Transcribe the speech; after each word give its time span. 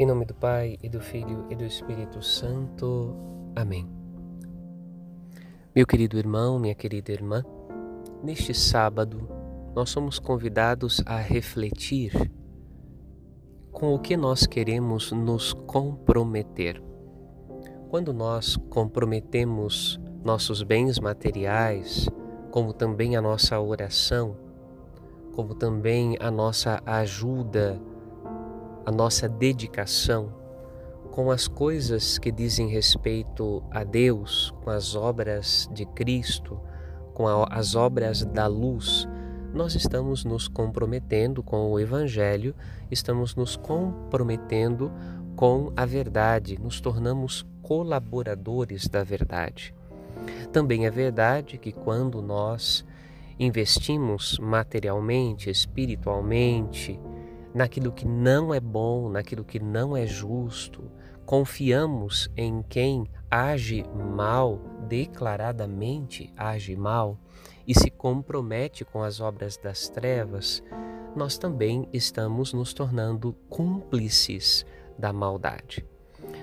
Em 0.00 0.06
nome 0.06 0.24
do 0.24 0.32
Pai, 0.32 0.78
e 0.80 0.88
do 0.88 1.00
Filho, 1.00 1.44
e 1.50 1.56
do 1.56 1.64
Espírito 1.64 2.22
Santo. 2.22 3.16
Amém. 3.56 3.84
Meu 5.74 5.84
querido 5.84 6.16
irmão, 6.16 6.56
minha 6.56 6.74
querida 6.74 7.10
irmã, 7.10 7.44
neste 8.22 8.54
sábado 8.54 9.28
nós 9.74 9.90
somos 9.90 10.20
convidados 10.20 11.02
a 11.04 11.16
refletir 11.16 12.30
com 13.72 13.92
o 13.92 13.98
que 13.98 14.16
nós 14.16 14.46
queremos 14.46 15.10
nos 15.10 15.52
comprometer. 15.52 16.80
Quando 17.90 18.12
nós 18.12 18.56
comprometemos 18.70 19.98
nossos 20.22 20.62
bens 20.62 21.00
materiais, 21.00 22.08
como 22.52 22.72
também 22.72 23.16
a 23.16 23.20
nossa 23.20 23.58
oração, 23.58 24.36
como 25.34 25.56
também 25.56 26.16
a 26.20 26.30
nossa 26.30 26.80
ajuda 26.86 27.82
a 28.88 28.90
nossa 28.90 29.28
dedicação 29.28 30.32
com 31.10 31.30
as 31.30 31.46
coisas 31.46 32.16
que 32.16 32.32
dizem 32.32 32.68
respeito 32.68 33.62
a 33.70 33.84
Deus, 33.84 34.50
com 34.64 34.70
as 34.70 34.94
obras 34.94 35.68
de 35.70 35.84
Cristo, 35.84 36.58
com 37.12 37.28
a, 37.28 37.44
as 37.50 37.74
obras 37.74 38.24
da 38.24 38.46
luz, 38.46 39.06
nós 39.52 39.74
estamos 39.74 40.24
nos 40.24 40.48
comprometendo 40.48 41.42
com 41.42 41.70
o 41.70 41.78
Evangelho, 41.78 42.54
estamos 42.90 43.36
nos 43.36 43.58
comprometendo 43.58 44.90
com 45.36 45.70
a 45.76 45.84
verdade, 45.84 46.58
nos 46.58 46.80
tornamos 46.80 47.44
colaboradores 47.60 48.88
da 48.88 49.04
verdade. 49.04 49.74
Também 50.50 50.86
é 50.86 50.90
verdade 50.90 51.58
que 51.58 51.72
quando 51.72 52.22
nós 52.22 52.86
investimos 53.38 54.38
materialmente, 54.38 55.50
espiritualmente, 55.50 56.98
naquilo 57.54 57.92
que 57.92 58.06
não 58.06 58.52
é 58.54 58.60
bom, 58.60 59.08
naquilo 59.08 59.44
que 59.44 59.58
não 59.58 59.96
é 59.96 60.06
justo, 60.06 60.90
confiamos 61.24 62.30
em 62.36 62.62
quem 62.62 63.06
age 63.30 63.84
mal, 64.16 64.58
declaradamente 64.88 66.32
age 66.36 66.74
mal 66.74 67.18
e 67.66 67.74
se 67.74 67.90
compromete 67.90 68.84
com 68.84 69.02
as 69.02 69.20
obras 69.20 69.58
das 69.58 69.88
trevas, 69.88 70.62
nós 71.14 71.36
também 71.36 71.88
estamos 71.92 72.52
nos 72.52 72.72
tornando 72.72 73.34
cúmplices 73.48 74.64
da 74.98 75.12
maldade. 75.12 75.84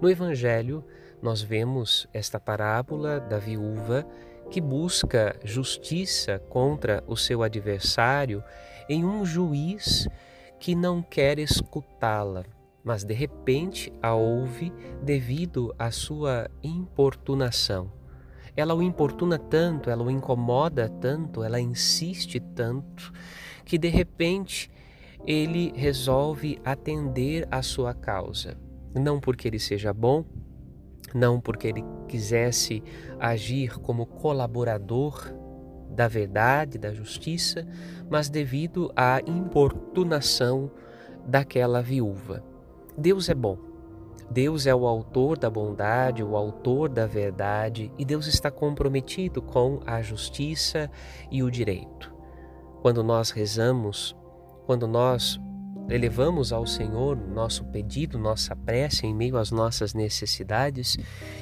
No 0.00 0.08
Evangelho, 0.08 0.84
nós 1.20 1.42
vemos 1.42 2.06
esta 2.12 2.38
parábola 2.38 3.18
da 3.18 3.38
viúva 3.38 4.06
que 4.50 4.60
busca 4.60 5.36
justiça 5.44 6.38
contra 6.48 7.02
o 7.06 7.16
seu 7.16 7.42
adversário 7.42 8.42
em 8.88 9.04
um 9.04 9.24
juiz 9.24 10.08
que 10.58 10.74
não 10.74 11.02
quer 11.02 11.38
escutá-la, 11.38 12.44
mas 12.82 13.04
de 13.04 13.14
repente 13.14 13.92
a 14.02 14.14
ouve 14.14 14.72
devido 15.02 15.74
à 15.78 15.90
sua 15.90 16.50
importunação. 16.62 17.92
Ela 18.56 18.74
o 18.74 18.82
importuna 18.82 19.38
tanto, 19.38 19.88
ela 19.88 20.02
o 20.02 20.10
incomoda 20.10 20.88
tanto, 20.88 21.44
ela 21.44 21.60
insiste 21.60 22.40
tanto, 22.40 23.12
que 23.64 23.78
de 23.78 23.88
repente 23.88 24.70
ele 25.26 25.72
resolve 25.76 26.58
atender 26.64 27.46
à 27.50 27.62
sua 27.62 27.94
causa. 27.94 28.56
Não 28.94 29.20
porque 29.20 29.46
ele 29.46 29.58
seja 29.58 29.92
bom, 29.92 30.24
não 31.14 31.40
porque 31.40 31.68
ele 31.68 31.84
quisesse 32.08 32.82
agir 33.20 33.78
como 33.78 34.06
colaborador 34.06 35.32
da 35.98 36.06
verdade, 36.06 36.78
da 36.78 36.94
justiça, 36.94 37.66
mas 38.08 38.30
devido 38.30 38.88
à 38.94 39.20
importunação 39.26 40.70
daquela 41.26 41.82
viúva. 41.82 42.44
Deus 42.96 43.28
é 43.28 43.34
bom. 43.34 43.58
Deus 44.30 44.64
é 44.64 44.72
o 44.72 44.86
autor 44.86 45.36
da 45.36 45.50
bondade, 45.50 46.22
o 46.22 46.36
autor 46.36 46.88
da 46.88 47.04
verdade, 47.04 47.90
e 47.98 48.04
Deus 48.04 48.28
está 48.28 48.48
comprometido 48.48 49.42
com 49.42 49.80
a 49.84 50.00
justiça 50.00 50.88
e 51.32 51.42
o 51.42 51.50
direito. 51.50 52.14
Quando 52.80 53.02
nós 53.02 53.30
rezamos, 53.30 54.14
quando 54.66 54.86
nós 54.86 55.40
elevamos 55.88 56.52
ao 56.52 56.66
Senhor 56.66 57.16
nosso 57.16 57.64
pedido, 57.64 58.18
nossa 58.18 58.54
prece 58.54 59.06
em 59.06 59.14
meio 59.14 59.36
às 59.36 59.50
nossas 59.50 59.94
necessidades, 59.94 60.96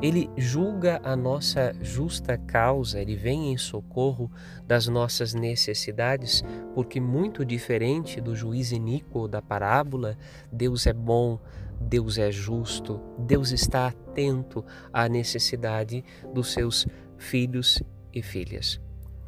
Ele 0.00 0.30
julga 0.36 1.00
a 1.04 1.14
nossa 1.14 1.74
justa 1.80 2.38
causa, 2.38 3.00
Ele 3.00 3.16
vem 3.16 3.52
em 3.52 3.58
socorro 3.58 4.30
das 4.66 4.88
nossas 4.88 5.34
necessidades, 5.34 6.42
porque, 6.74 7.00
muito 7.00 7.44
diferente 7.44 8.20
do 8.20 8.34
juiz 8.34 8.72
iníquo 8.72 9.28
da 9.28 9.42
parábola, 9.42 10.16
Deus 10.50 10.86
é 10.86 10.92
bom, 10.92 11.38
Deus 11.80 12.18
é 12.18 12.30
justo, 12.30 13.00
Deus 13.18 13.52
está 13.52 13.88
atento 13.88 14.64
à 14.92 15.08
necessidade 15.08 16.04
dos 16.34 16.52
seus 16.52 16.86
filhos 17.16 17.82
e 18.12 18.22
filhas. 18.22 18.80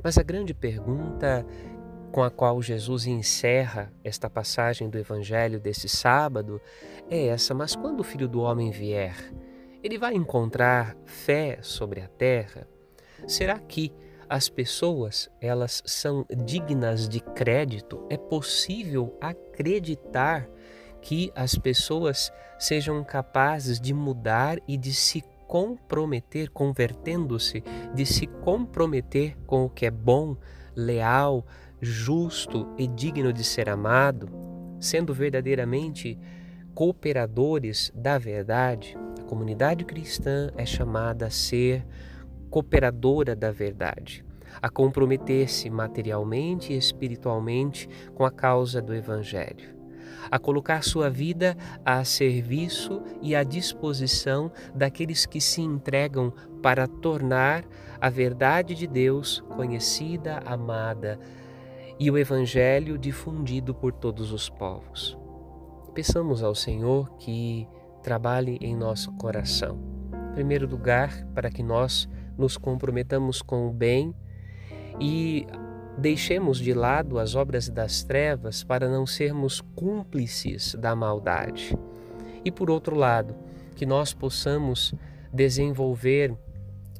Mas 0.02 0.18
a 0.18 0.22
grande 0.22 0.52
pergunta 0.52 1.46
com 2.12 2.22
a 2.22 2.30
qual 2.30 2.60
Jesus 2.60 3.06
encerra 3.06 3.90
esta 4.04 4.28
passagem 4.28 4.90
do 4.90 4.98
Evangelho 4.98 5.58
desse 5.58 5.88
sábado 5.88 6.60
é 7.10 7.28
essa: 7.28 7.54
mas 7.54 7.74
quando 7.74 8.00
o 8.00 8.04
Filho 8.04 8.28
do 8.28 8.42
Homem 8.42 8.70
vier, 8.70 9.16
ele 9.82 9.98
vai 9.98 10.14
encontrar 10.14 10.94
fé 11.06 11.58
sobre 11.62 12.00
a 12.02 12.06
terra? 12.06 12.68
Será 13.26 13.58
que 13.58 13.92
as 14.28 14.48
pessoas 14.48 15.30
elas 15.40 15.82
são 15.86 16.26
dignas 16.44 17.08
de 17.08 17.20
crédito? 17.20 18.06
É 18.10 18.16
possível 18.16 19.16
acreditar 19.20 20.48
que 21.00 21.32
as 21.34 21.56
pessoas 21.56 22.30
sejam 22.58 23.02
capazes 23.02 23.80
de 23.80 23.92
mudar 23.92 24.58
e 24.68 24.76
de 24.76 24.94
se 24.94 25.24
comprometer, 25.48 26.50
convertendo-se, 26.50 27.62
de 27.94 28.06
se 28.06 28.26
comprometer 28.26 29.36
com 29.46 29.64
o 29.64 29.70
que 29.70 29.84
é 29.84 29.90
bom, 29.90 30.36
leal, 30.74 31.44
justo 31.82 32.72
e 32.78 32.86
digno 32.86 33.32
de 33.32 33.42
ser 33.42 33.68
amado, 33.68 34.28
sendo 34.78 35.12
verdadeiramente 35.12 36.16
cooperadores 36.72 37.90
da 37.92 38.16
verdade, 38.18 38.96
a 39.18 39.24
comunidade 39.24 39.84
cristã 39.84 40.52
é 40.56 40.64
chamada 40.64 41.26
a 41.26 41.30
ser 41.30 41.84
cooperadora 42.48 43.34
da 43.34 43.50
verdade, 43.50 44.24
a 44.60 44.70
comprometer-se 44.70 45.68
materialmente 45.68 46.72
e 46.72 46.76
espiritualmente 46.76 47.88
com 48.14 48.24
a 48.24 48.30
causa 48.30 48.80
do 48.80 48.94
Evangelho, 48.94 49.74
a 50.30 50.38
colocar 50.38 50.84
sua 50.84 51.10
vida 51.10 51.56
a 51.84 52.04
serviço 52.04 53.02
e 53.20 53.34
à 53.34 53.42
disposição 53.42 54.52
daqueles 54.72 55.26
que 55.26 55.40
se 55.40 55.60
entregam 55.60 56.32
para 56.62 56.86
tornar 56.86 57.64
a 58.00 58.08
verdade 58.08 58.74
de 58.76 58.86
Deus 58.86 59.40
conhecida, 59.56 60.38
amada, 60.46 61.18
e 61.98 62.10
o 62.10 62.18
Evangelho 62.18 62.98
difundido 62.98 63.74
por 63.74 63.92
todos 63.92 64.32
os 64.32 64.48
povos. 64.48 65.18
Peçamos 65.94 66.42
ao 66.42 66.54
Senhor 66.54 67.16
que 67.18 67.68
trabalhe 68.02 68.58
em 68.60 68.74
nosso 68.74 69.12
coração. 69.12 69.78
Em 70.30 70.34
primeiro 70.34 70.66
lugar, 70.66 71.26
para 71.34 71.50
que 71.50 71.62
nós 71.62 72.08
nos 72.36 72.56
comprometamos 72.56 73.42
com 73.42 73.68
o 73.68 73.72
bem 73.72 74.14
e 74.98 75.46
deixemos 75.98 76.58
de 76.58 76.72
lado 76.72 77.18
as 77.18 77.34
obras 77.34 77.68
das 77.68 78.02
trevas 78.02 78.64
para 78.64 78.88
não 78.88 79.06
sermos 79.06 79.60
cúmplices 79.60 80.74
da 80.74 80.96
maldade. 80.96 81.76
E 82.44 82.50
por 82.50 82.70
outro 82.70 82.96
lado, 82.96 83.34
que 83.76 83.86
nós 83.86 84.12
possamos 84.12 84.94
desenvolver 85.32 86.34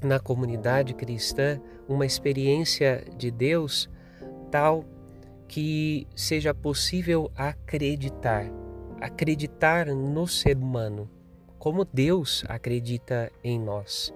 na 0.03 0.19
comunidade 0.19 0.94
cristã 0.94 1.60
uma 1.88 2.06
experiência 2.06 3.04
de 3.16 3.30
Deus 3.30 3.88
tal 4.53 4.85
que 5.49 6.07
seja 6.15 6.55
possível 6.55 7.31
acreditar, 7.34 8.47
acreditar 9.01 9.87
no 9.87 10.27
ser 10.28 10.57
humano, 10.57 11.10
como 11.59 11.84
Deus 11.84 12.45
acredita 12.49 13.33
em 13.43 13.59
nós. 13.59 14.15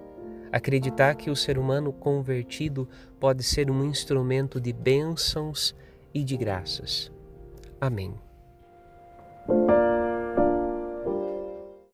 Acreditar 0.51 1.15
que 1.15 1.29
o 1.29 1.35
ser 1.35 1.57
humano 1.57 1.91
convertido 1.91 2.87
pode 3.19 3.43
ser 3.43 3.69
um 3.69 3.83
instrumento 3.83 4.61
de 4.61 4.71
bênçãos 4.71 5.75
e 6.13 6.23
de 6.23 6.37
graças. 6.37 7.11
Amém. 7.81 8.26